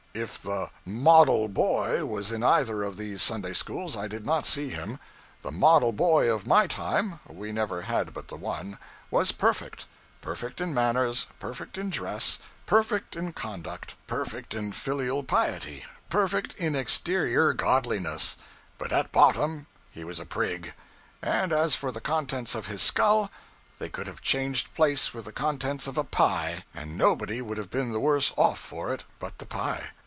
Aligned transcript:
If 0.13 0.41
the 0.41 0.69
Model 0.85 1.47
Boy 1.47 2.03
was 2.03 2.33
in 2.33 2.43
either 2.43 2.83
of 2.83 2.97
these 2.97 3.21
Sunday 3.21 3.53
schools, 3.53 3.95
I 3.95 4.09
did 4.09 4.25
not 4.25 4.45
see 4.45 4.67
him. 4.67 4.99
The 5.41 5.53
Model 5.53 5.93
Boy 5.93 6.29
of 6.29 6.45
my 6.45 6.67
time 6.67 7.21
we 7.25 7.53
never 7.53 7.83
had 7.83 8.13
but 8.13 8.27
the 8.27 8.35
one 8.35 8.77
was 9.09 9.31
perfect: 9.31 9.85
perfect 10.19 10.59
in 10.59 10.73
manners, 10.73 11.27
perfect 11.39 11.77
in 11.77 11.89
dress, 11.91 12.39
perfect 12.65 13.15
in 13.15 13.31
conduct, 13.31 13.95
perfect 14.05 14.53
in 14.53 14.73
filial 14.73 15.23
piety, 15.23 15.85
perfect 16.09 16.55
in 16.55 16.75
exterior 16.75 17.53
godliness; 17.53 18.35
but 18.77 18.91
at 18.91 19.13
bottom 19.13 19.65
he 19.91 20.03
was 20.03 20.19
a 20.19 20.25
prig; 20.25 20.73
and 21.21 21.53
as 21.53 21.73
for 21.73 21.89
the 21.89 22.01
contents 22.01 22.53
of 22.53 22.67
his 22.67 22.81
skull, 22.81 23.31
they 23.79 23.87
could 23.87 24.07
have 24.07 24.21
changed 24.21 24.73
place 24.75 25.13
with 25.13 25.23
the 25.23 25.31
contents 25.31 25.87
of 25.87 25.97
a 25.97 26.03
pie 26.03 26.65
and 26.73 26.97
nobody 26.97 27.41
would 27.41 27.57
have 27.57 27.71
been 27.71 27.93
the 27.93 27.99
worse 27.99 28.33
off 28.35 28.59
for 28.59 28.93
it 28.93 29.05
but 29.17 29.37
the 29.37 29.45
pie. 29.45 29.91